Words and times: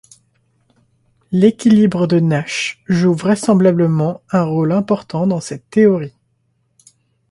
L'équilibre 1.31 2.07
de 2.07 2.19
Nash 2.19 2.81
joue 2.87 3.13
vraisemblablement 3.13 4.23
un 4.31 4.41
rôle 4.41 4.71
important 4.71 5.27
dans 5.27 5.39
cette 5.41 5.69
théorie. 5.69 6.15